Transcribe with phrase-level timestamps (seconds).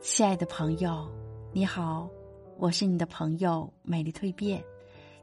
[0.00, 1.08] 亲爱的朋友，
[1.52, 2.08] 你好，
[2.58, 4.62] 我是你的朋友美丽蜕变。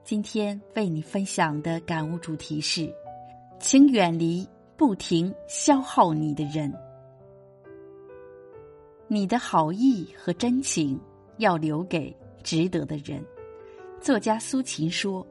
[0.03, 2.93] 今天为你分享的感悟主题是：
[3.59, 4.45] 请远离
[4.75, 6.73] 不停消耗你的人。
[9.07, 10.99] 你的好意和真情
[11.37, 12.13] 要留给
[12.43, 13.23] 值得的人。
[14.01, 15.25] 作家苏秦说：“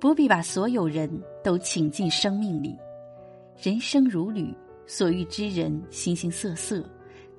[0.00, 1.10] 不必把所有人
[1.44, 2.74] 都请进生命里。
[3.60, 4.54] 人生如旅，
[4.86, 6.82] 所遇之人形形色色。”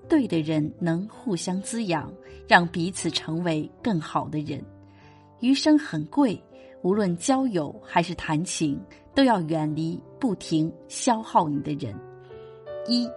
[0.09, 2.11] 对的人能互相滋养，
[2.47, 4.63] 让彼此成为更好的人。
[5.39, 6.41] 余生很贵，
[6.81, 8.79] 无论交友还是谈情，
[9.13, 11.95] 都要远离不停消耗你的人。
[12.87, 13.07] 一，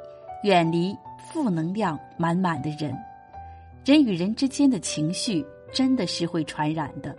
[0.42, 0.94] 远离
[1.32, 2.94] 负能量满满的人。
[3.84, 7.16] 人与人之间的情绪真的是会传染的。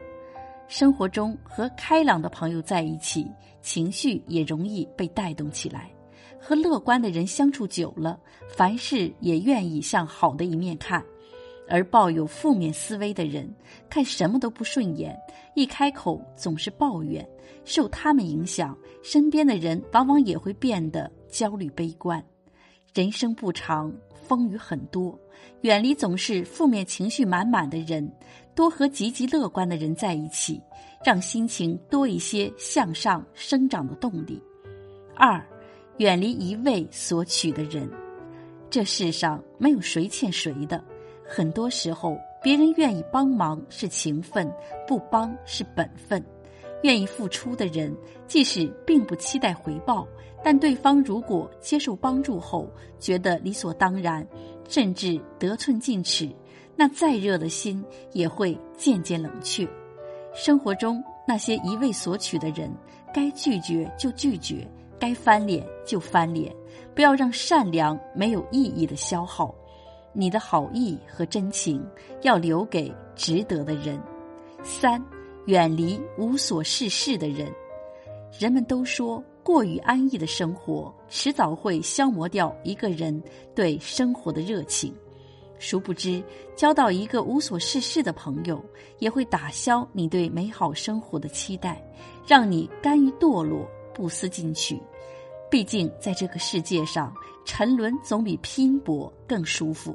[0.68, 3.30] 生活中和开朗的朋友在一起，
[3.62, 5.90] 情绪也容易被带动起来。
[6.44, 11.00] 和乐观的人相处久了，凡事也愿意向好的一面看；
[11.70, 13.48] 而抱有负面思维的人，
[13.88, 15.16] 看什么都不顺眼，
[15.54, 17.26] 一开口总是抱怨。
[17.64, 22.22] 受他们影响，身边的人往往也会变得焦虑悲观。
[22.92, 25.18] 人生不长，风雨很多，
[25.62, 28.12] 远离总是负面情绪满满的人，
[28.56, 30.60] 多和积极乐观的人在一起，
[31.06, 34.42] 让心情多一些向上生长的动力。
[35.16, 35.40] 二。
[35.98, 37.90] 远离一味索取的人，
[38.70, 40.84] 这世上没有谁欠谁的。
[41.24, 44.52] 很多时候，别人愿意帮忙是情分，
[44.88, 46.24] 不帮是本分。
[46.84, 47.96] 愿意付出的人，
[48.28, 50.08] 即使并不期待回报，
[50.44, 52.68] 但对方如果接受帮助后
[53.00, 54.28] 觉得理所当然，
[54.68, 56.28] 甚至得寸进尺，
[56.76, 59.68] 那再热的心也会渐渐冷却。
[60.34, 62.74] 生活中那些一味索取的人，
[63.14, 64.68] 该拒绝就拒绝。
[65.02, 66.56] 该翻脸就翻脸，
[66.94, 69.52] 不要让善良没有意义的消耗。
[70.14, 71.84] 你的好意和真情
[72.22, 74.00] 要留给值得的人。
[74.62, 75.04] 三，
[75.48, 77.52] 远离无所事事的人。
[78.38, 83.20] 人们都说，过于安逸的生活迟早会消磨掉一个人
[83.56, 84.94] 对生活的热情。
[85.58, 86.24] 殊不知，
[86.56, 88.64] 交到一个无所事事的朋友，
[89.00, 91.84] 也会打消你对美好生活的期待，
[92.28, 93.68] 让你甘于堕落。
[93.94, 94.82] 不思进取，
[95.52, 97.14] 毕竟在这个世界上，
[97.44, 99.94] 沉沦总比拼搏更舒服，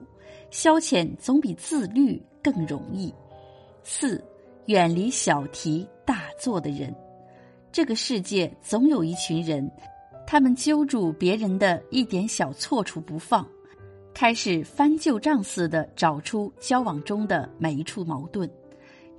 [0.51, 3.13] 消遣总比自律更容易。
[3.83, 4.23] 四，
[4.67, 6.95] 远离小题大做的人。
[7.73, 9.71] 这个世界总有一群人，
[10.27, 13.49] 他们揪住别人的一点小错处不放，
[14.13, 18.47] 开始翻旧账似的找出交往中的每一处矛盾。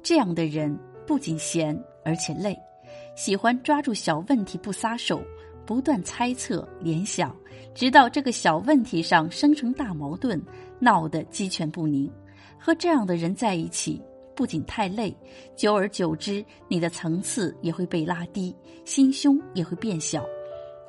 [0.03, 0.77] 这样的人
[1.07, 2.55] 不仅闲，而且累。
[3.15, 5.19] 喜欢抓住小问题不撒手，
[5.67, 7.35] 不断猜测联想，
[7.75, 10.41] 直到这个小问题上生成大矛盾，
[10.79, 12.09] 闹得鸡犬不宁。
[12.57, 14.01] 和这样的人在一起，
[14.33, 15.15] 不仅太累，
[15.57, 18.55] 久而久之，你的层次也会被拉低，
[18.85, 20.25] 心胸也会变小。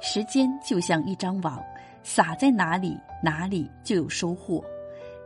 [0.01, 1.61] 时间就像一张网，
[2.05, 4.65] 撒在哪里，哪里就有收获。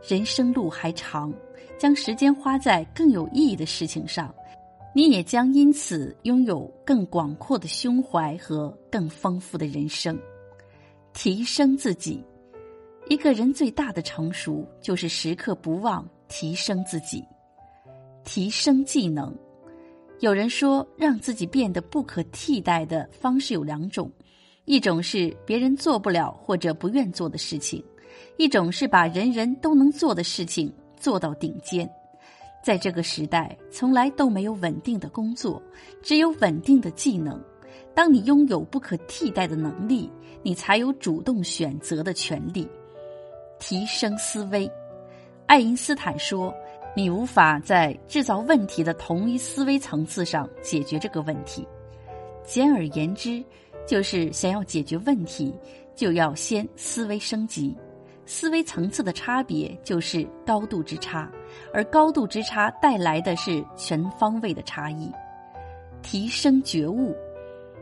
[0.05, 1.31] 人生路还长，
[1.77, 4.33] 将时间花在更有意义的事情上。
[4.95, 10.17] 你也将因此拥有更广阔的胸怀和更丰富的人生。
[11.13, 12.23] 提升自己，
[13.09, 17.23] 一个人最大的成熟就是时刻不忘提升自己。
[18.23, 19.35] 提升技能，
[20.19, 24.11] 有人说让自己变得不可替代的方式有两种：
[24.65, 27.83] 一种是别人做不了或者不愿做的事情；
[28.37, 31.89] 一种是把人人都能做的事情做到顶尖。
[32.63, 35.61] 在这个时代，从来都没有稳定的工作，
[36.01, 37.39] 只有稳定的技能。
[37.93, 40.09] 当你拥有不可替代的能力，
[40.41, 42.67] 你才有主动选择的权利。
[43.59, 44.69] 提升思维，
[45.45, 46.53] 爱因斯坦说
[46.95, 51.67] ：“你无法在制造问题的同一思维层次上解决这个问题。”
[52.45, 53.43] 简而言之，
[53.85, 55.53] 就是想要解决问题，
[55.95, 57.75] 就要先思维升级。
[58.25, 61.29] 思维层次的差别就是高度之差，
[61.73, 65.11] 而高度之差带来的是全方位的差异。
[66.01, 67.15] 提升觉悟，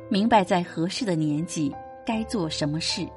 [0.10, 1.72] 明白在合适的年纪
[2.06, 3.08] 该做什么事。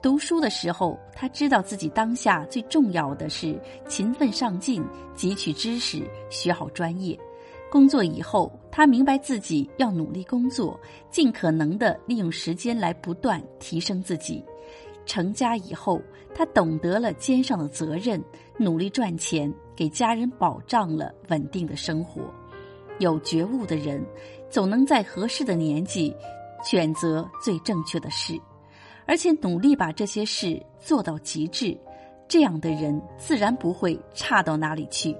[0.00, 4.84] 读书的时候，他知道自己当下最重要的是勤奋上进，
[5.16, 7.18] 汲取知识，学好专业。
[7.70, 10.78] 工作以后，他明白自己要努力工作，
[11.10, 14.44] 尽可能的利用时间来不断提升自己。
[15.04, 16.00] 成家以后，
[16.34, 18.22] 他懂得了肩上的责任，
[18.58, 22.22] 努力赚钱，给家人保障了稳定的生活。
[22.98, 24.04] 有觉悟的人，
[24.48, 26.14] 总能在合适的年纪
[26.64, 28.38] 选择最正确的事，
[29.06, 31.76] 而且努力把这些事做到极致。
[32.28, 35.14] 这样的人自然不会差到哪里去。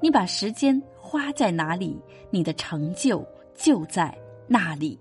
[0.00, 2.00] 你把时间花在哪里，
[2.30, 4.16] 你的成就就在
[4.46, 5.00] 那里。